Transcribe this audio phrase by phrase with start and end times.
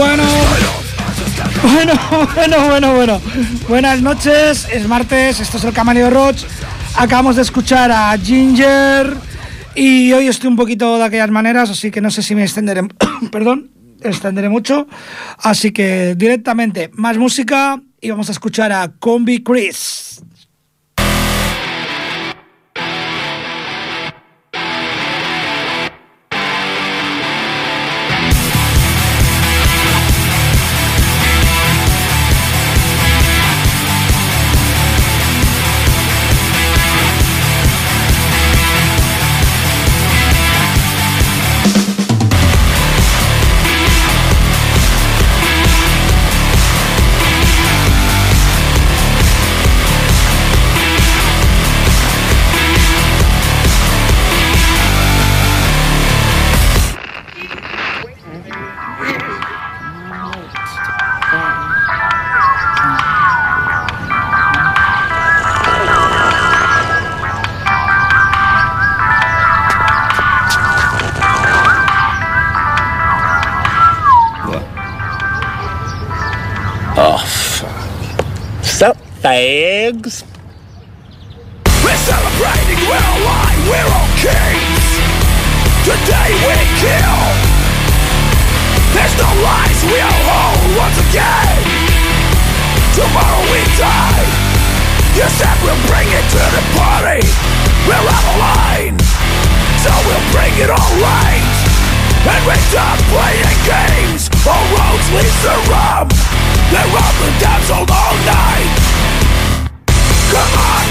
[0.00, 0.22] Bueno,
[1.74, 1.92] bueno,
[2.34, 3.20] bueno, bueno, bueno.
[3.68, 6.44] Buenas noches, es martes, esto es el Camaleo Roach.
[6.96, 9.14] Acabamos de escuchar a Ginger
[9.74, 12.88] y hoy estoy un poquito de aquellas maneras, así que no sé si me extenderé,
[13.30, 14.88] perdón, extenderé mucho.
[15.36, 20.22] Así que directamente, más música y vamos a escuchar a Combi Chris.
[79.30, 80.24] Thanks.
[81.86, 83.10] We're celebrating, we're
[83.70, 84.86] we're all kings.
[85.86, 87.22] Today we kill.
[88.90, 91.62] There's no lies, we are whole once again.
[92.98, 94.26] Tomorrow we die.
[95.14, 97.22] You said we'll bring it to the party.
[97.86, 98.98] We're out of line,
[99.78, 101.46] so we'll bring it all right.
[102.26, 104.26] And we stop playing games.
[104.42, 106.10] All roads lead to Rome.
[106.74, 108.79] They're open dancing all night.
[110.30, 110.86] Come on,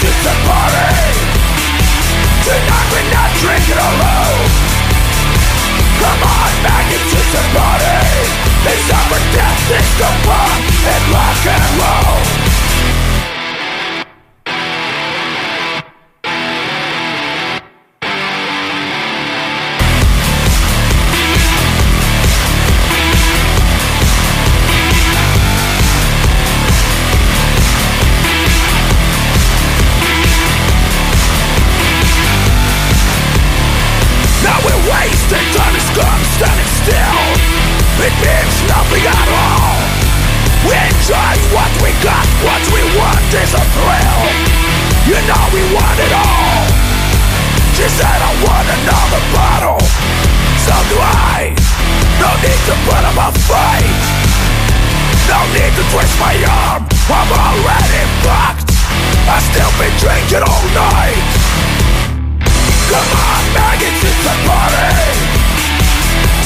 [0.00, 0.88] it's a party.
[2.40, 4.48] Tonight we're not drinking alone.
[6.00, 6.52] Come on,
[7.12, 8.48] it's a party.
[8.64, 8.88] It's
[9.36, 12.37] death, disco punk, and rock and roll.
[38.22, 39.78] Means nothing at all.
[40.66, 42.26] We enjoy what we got.
[42.42, 44.22] What we want is a thrill.
[45.06, 46.64] You know we want it all.
[47.78, 49.82] She said I want another bottle.
[50.66, 51.54] So do I.
[52.18, 54.28] No need to put up a fight.
[55.30, 56.82] No need to twist my arm.
[57.08, 58.68] I'm already fucked.
[59.30, 61.22] I've still been drinking all night.
[62.90, 65.37] Come on maggots, it's a party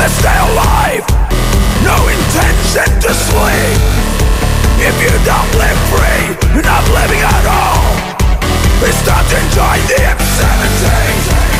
[0.00, 1.04] Let's stay alive.
[1.84, 3.80] No intention to sleep.
[4.80, 7.84] If you don't live free You're not living at all.
[8.80, 11.59] It's time to enjoy the M17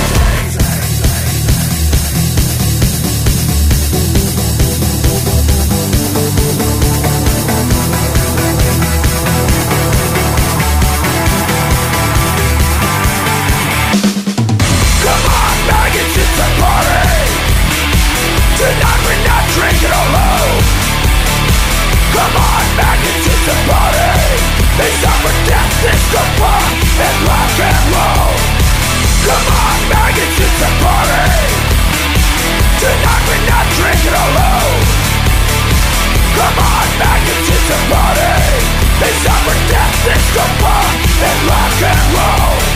[26.10, 28.34] disco punk and rock and roll
[29.20, 29.78] Come on,
[30.26, 31.46] it's a party.
[32.80, 34.82] Tonight we're not drinking alone
[36.34, 36.86] Come on,
[37.30, 38.34] it's a party.
[39.06, 42.69] It's for death, disco punk and rock and roll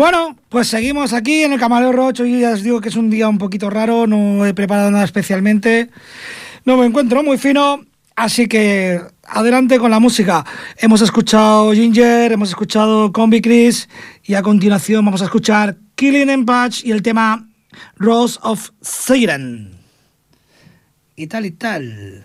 [0.00, 3.10] Bueno, pues seguimos aquí en el Camarero Rocho y ya os digo que es un
[3.10, 5.90] día un poquito raro, no he preparado nada especialmente,
[6.64, 7.84] no me encuentro muy fino,
[8.16, 10.46] así que adelante con la música.
[10.78, 13.90] Hemos escuchado Ginger, hemos escuchado Combi Chris
[14.24, 17.46] y a continuación vamos a escuchar Killing and Patch y el tema
[17.96, 19.70] Rose of Siren.
[21.14, 22.24] Y tal y tal.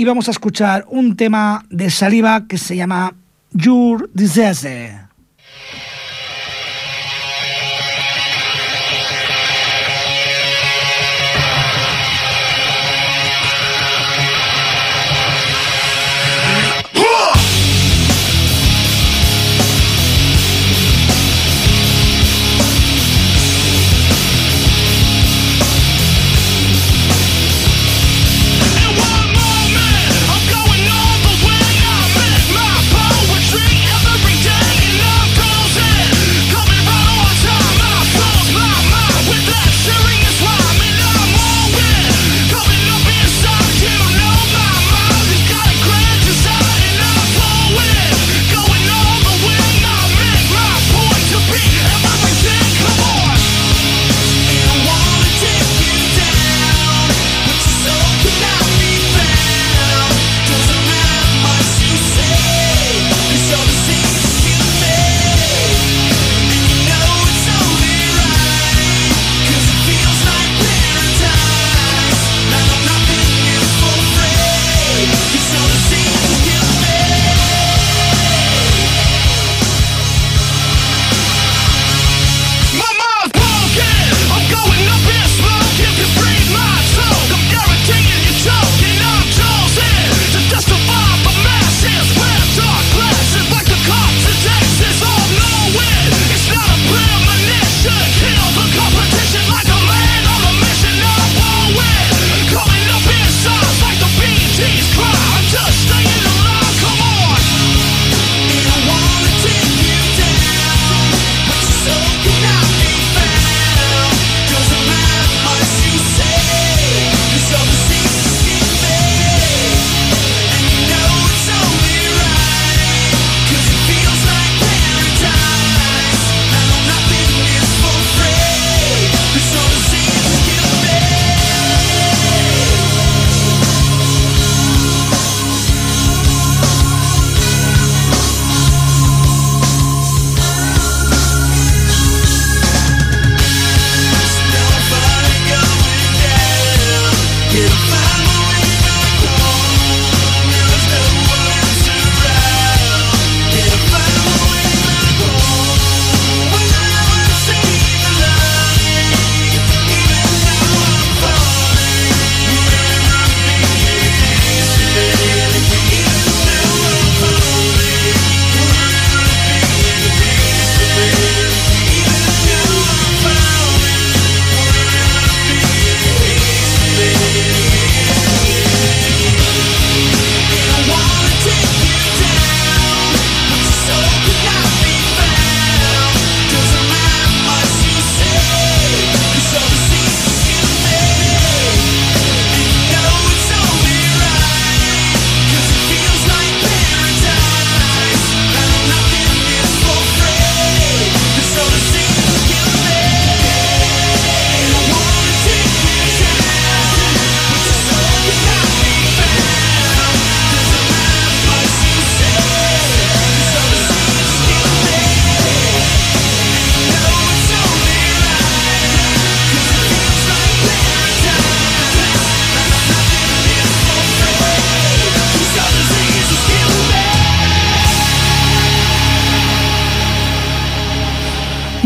[0.00, 3.12] y vamos a escuchar un tema de saliva que se llama
[3.52, 5.09] Your Disease.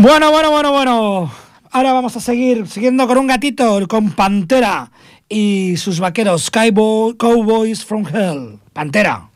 [0.05, 1.31] Bueno, bueno, bueno, bueno.
[1.71, 4.91] Ahora vamos a seguir siguiendo con un gatito, con Pantera
[5.27, 8.59] y sus vaqueros Cowboy, Cowboys from Hell.
[8.71, 9.31] Pantera.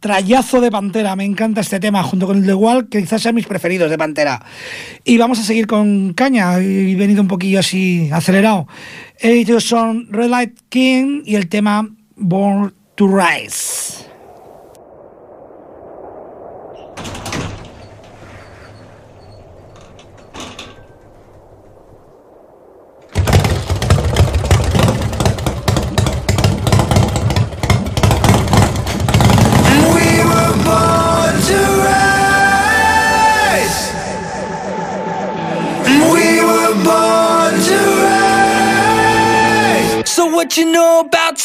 [0.00, 3.34] trayazo de Pantera, me encanta este tema, junto con el de Wall, que quizás sean
[3.34, 4.44] mis preferidos de Pantera.
[5.04, 8.66] Y vamos a seguir con Caña, he venido un poquillo así acelerado.
[9.18, 14.07] Ellos son Red Light King y el tema Born to Rise.
[40.58, 41.38] you know about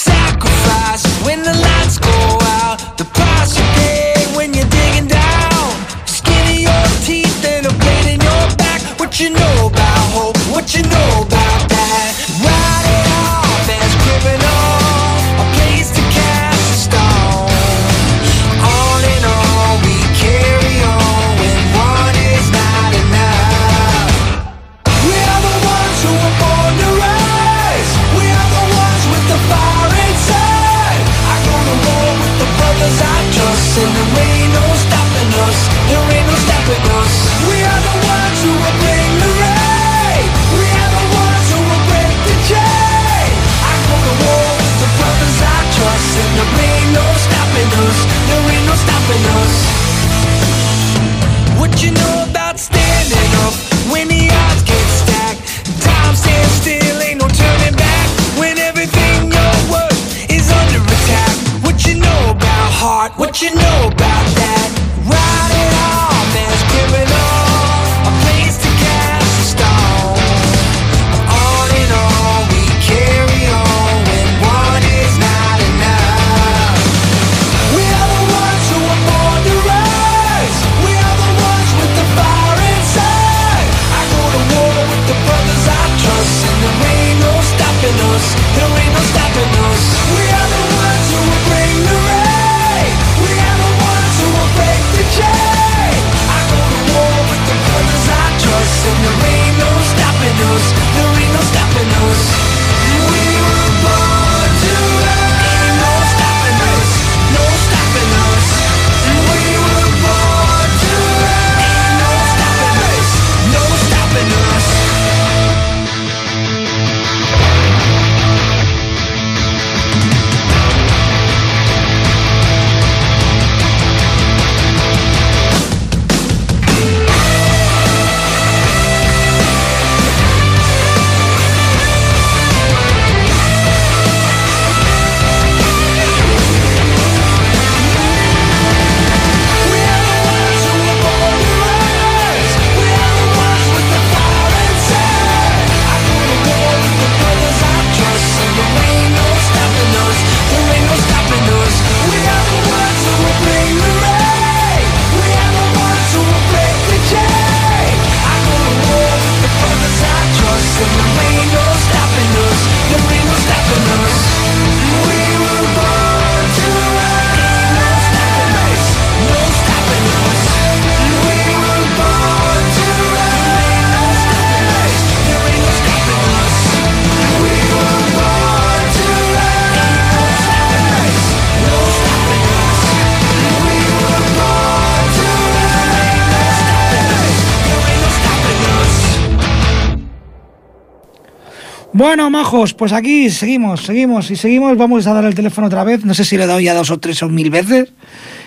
[192.14, 194.78] Bueno, majos, pues aquí seguimos, seguimos y seguimos.
[194.78, 196.06] Vamos a dar el teléfono otra vez.
[196.06, 197.92] No sé si le he dado ya dos o tres o mil veces.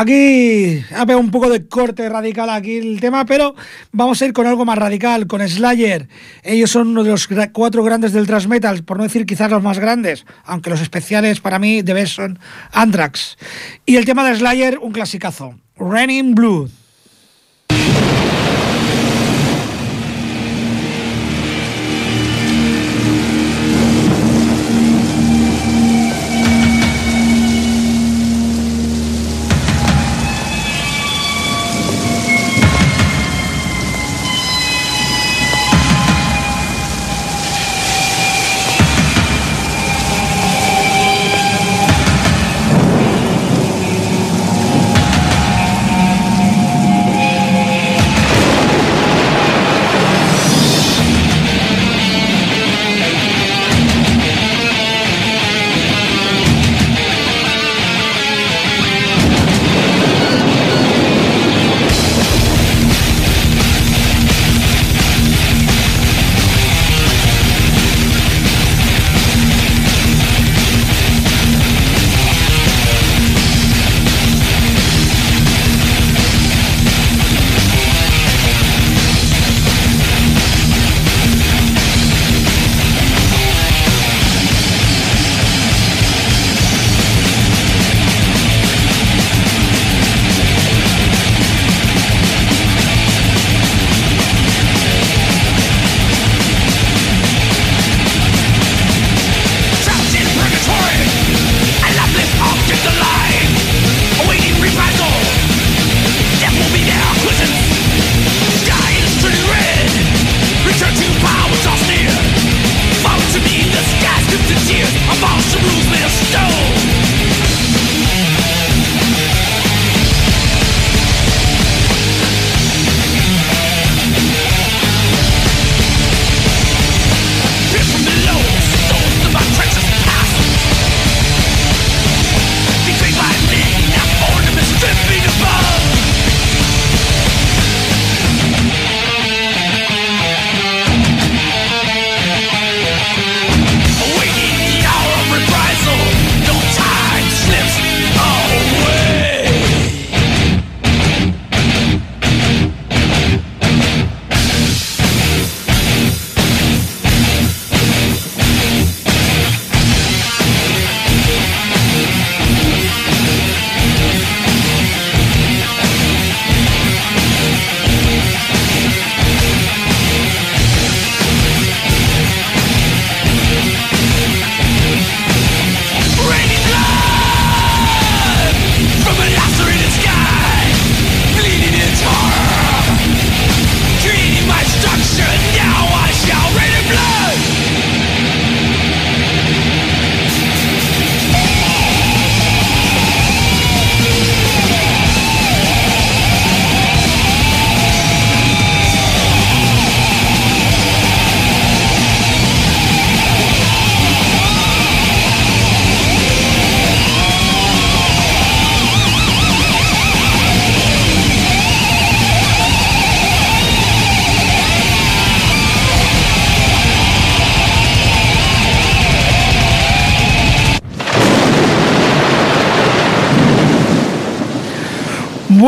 [0.04, 3.54] Aquí ha pegado un poco de corte radical aquí el tema, pero
[3.90, 6.08] vamos a ir con algo más radical, con Slayer.
[6.42, 9.62] Ellos son uno de los cuatro grandes del thrash metal, por no decir quizás los
[9.62, 12.38] más grandes, aunque los especiales para mí de vez son
[12.72, 13.36] Anthrax.
[13.86, 16.70] Y el tema de Slayer, un clasicazo, Raining Blue.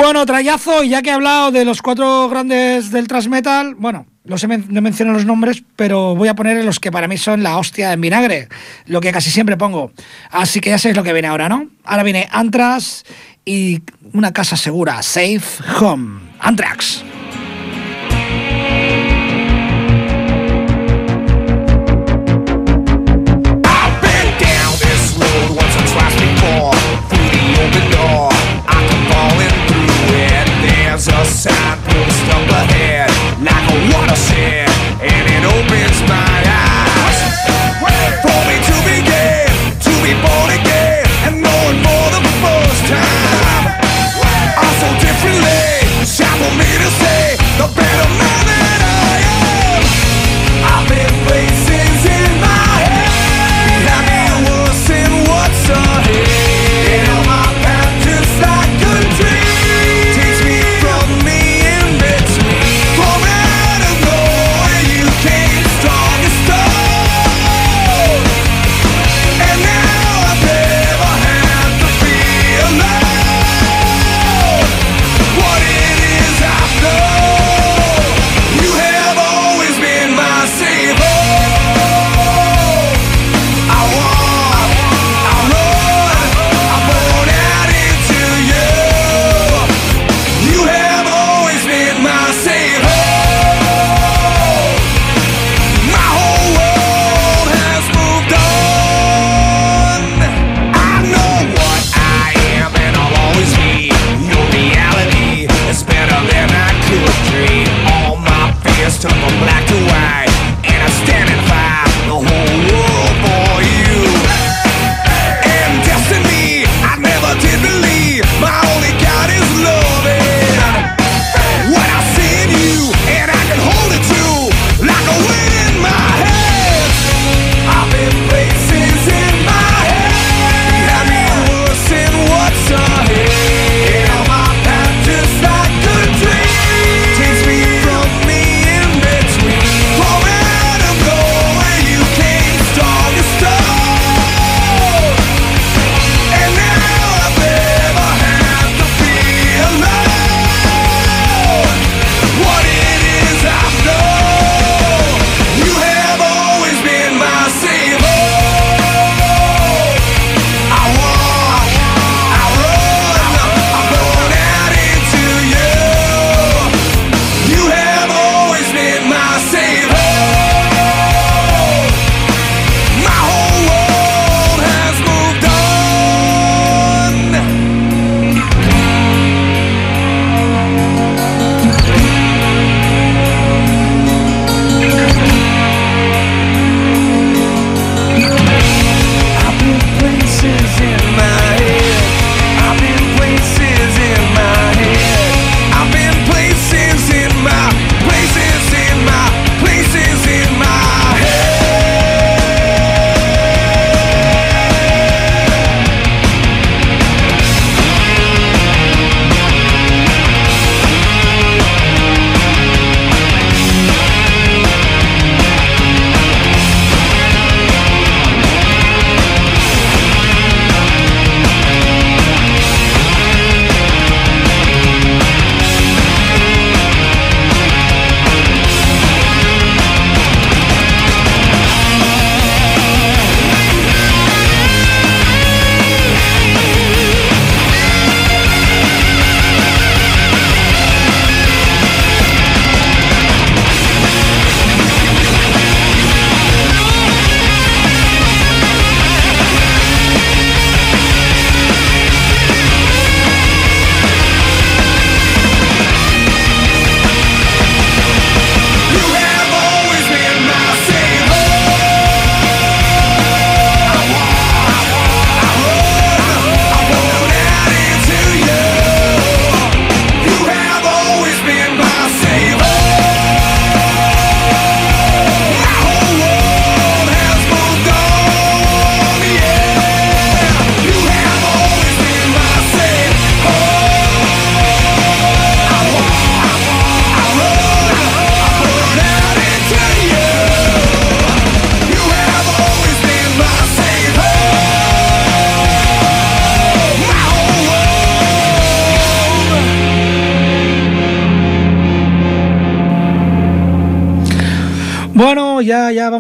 [0.07, 4.07] Bueno, trayazo, y ya que he hablado de los cuatro grandes del thrash metal, bueno,
[4.47, 7.59] men- no menciono los nombres, pero voy a poner los que para mí son la
[7.59, 8.47] hostia en vinagre,
[8.87, 9.91] lo que casi siempre pongo.
[10.31, 11.67] Así que ya sabéis lo que viene ahora, ¿no?
[11.83, 13.03] Ahora viene Anthrax
[13.45, 15.41] y una casa segura, Safe
[15.81, 16.21] Home.
[16.39, 17.03] Anthrax.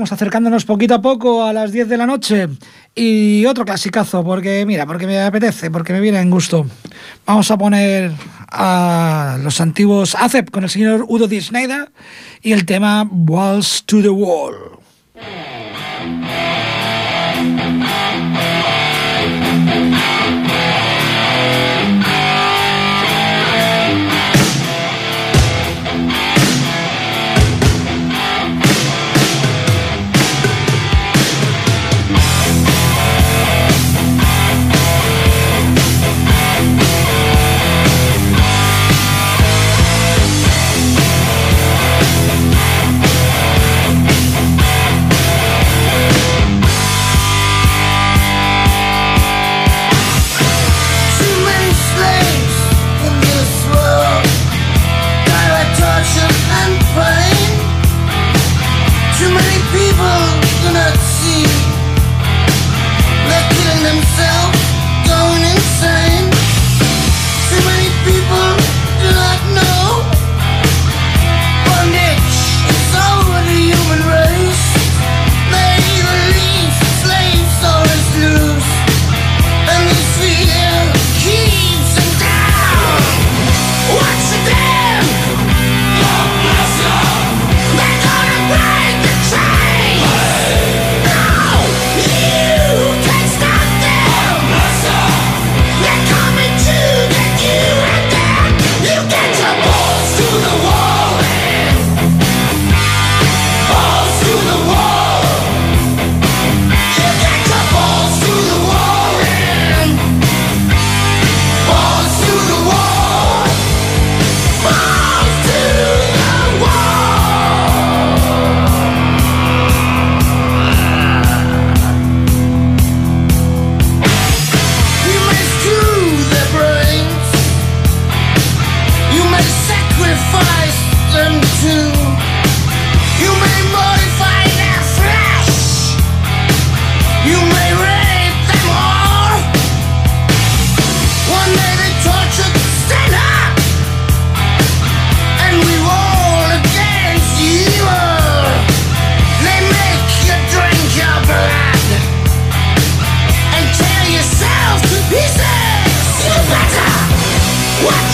[0.07, 2.47] vamos acercándonos poquito a poco a las 10 de la noche.
[2.95, 6.65] Y otro clasicazo, porque mira, porque me apetece, porque me viene en gusto.
[7.27, 8.13] Vamos a poner
[8.53, 11.41] a los antiguos ACEP con el señor Udo Di
[12.43, 14.55] y el tema Walls to the Wall.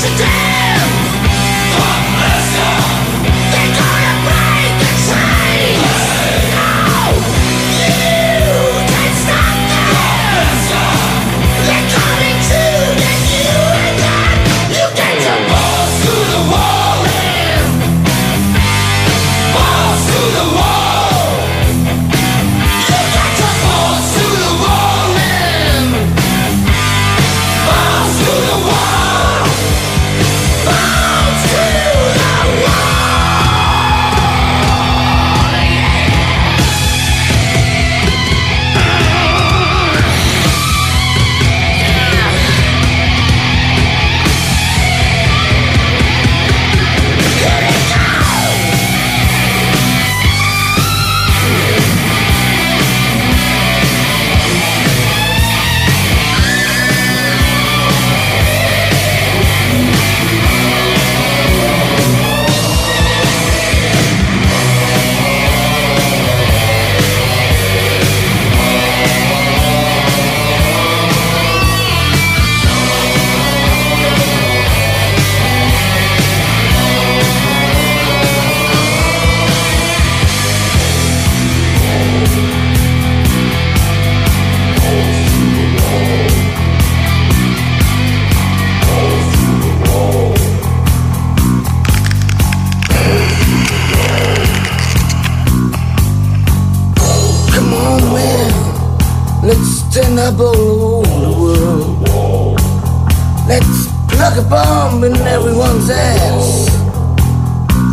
[0.03, 0.52] today
[99.93, 101.03] sustainable
[101.39, 102.59] world.
[103.47, 106.67] Let's plug a bomb in everyone's ass.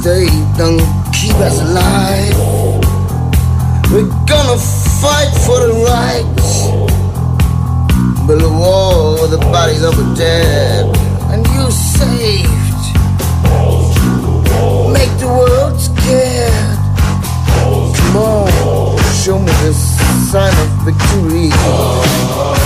[0.04, 0.28] They
[0.58, 0.80] don't
[1.12, 2.38] keep us alive.
[3.91, 4.58] We're gonna
[5.04, 6.70] fight for the rights.
[8.28, 10.86] Build a wall with the bodies of the dead.
[11.32, 12.86] And you saved.
[14.93, 16.80] Make the world scared.
[17.97, 22.59] Come on, show me this sign of victory.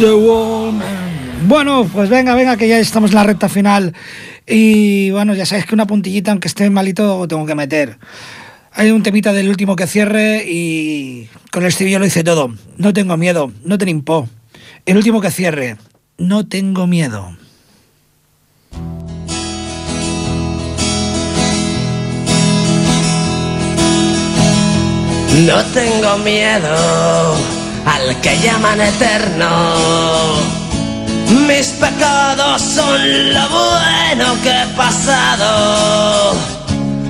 [0.00, 0.72] The wall.
[1.46, 3.94] Bueno, pues venga, venga, que ya estamos en la recta final.
[4.46, 7.98] Y bueno, ya sabéis que una puntillita, aunque esté malito, tengo que meter.
[8.72, 12.54] Hay un temita del último que cierre y con el estribillo lo hice todo.
[12.78, 14.28] No tengo miedo, no te po.
[14.86, 15.76] El último que cierre,
[16.18, 17.36] no tengo miedo.
[25.46, 29.48] No tengo miedo al que llaman eterno.
[31.46, 36.34] Mis pecados son lo bueno que he pasado.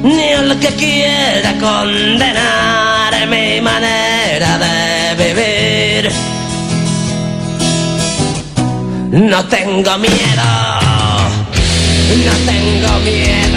[0.03, 6.13] Ni el que quiera condenar mi manera de vivir.
[9.11, 10.51] No tengo miedo,
[12.27, 13.50] no tengo miedo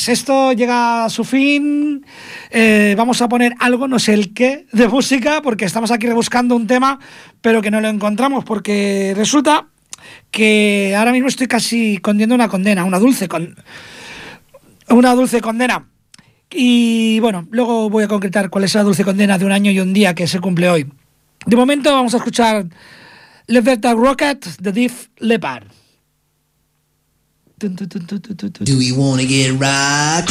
[0.00, 2.06] pues esto llega a su fin.
[2.50, 6.56] Eh, vamos a poner algo, no sé el qué, de música, porque estamos aquí rebuscando
[6.56, 6.98] un tema,
[7.42, 9.66] pero que no lo encontramos, porque resulta
[10.30, 13.54] que ahora mismo estoy casi condiendo una condena, una dulce con
[14.88, 15.86] una dulce condena.
[16.50, 19.80] Y bueno, luego voy a concretar cuál es la dulce condena de un año y
[19.80, 20.90] un día que se cumple hoy.
[21.44, 22.64] De momento vamos a escuchar
[23.46, 25.64] the Rocket de Deep Leopard.
[27.60, 30.30] Do we want to get rocked?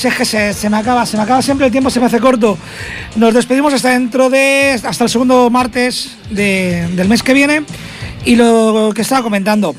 [0.00, 2.18] Si es que se, me acaba, se me acaba siempre el tiempo, se me hace
[2.20, 2.56] corto.
[3.16, 4.80] Nos despedimos hasta dentro de.
[4.82, 7.62] hasta el segundo martes de- del mes que viene.
[8.24, 9.74] Y lo que estaba comentando,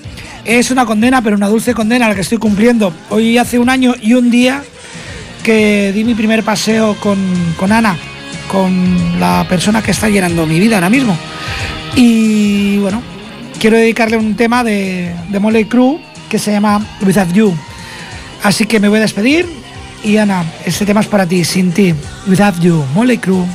[0.46, 2.94] es una condena, pero una dulce condena la que estoy cumpliendo.
[3.10, 4.64] Hoy hace un año y un día
[5.44, 7.18] que di mi primer paseo con,
[7.58, 7.98] con Ana,
[8.52, 11.18] con la persona que está llenando mi vida ahora mismo.
[11.96, 13.02] Y bueno,
[13.60, 16.00] quiero dedicarle un tema de, de Molly Crew
[16.30, 17.54] que se llama Without You.
[18.44, 19.61] Así que me voy a despedir
[20.04, 21.94] y Ana, este tema es para ti, sin ti,
[22.28, 23.46] Without You, Molly Crew.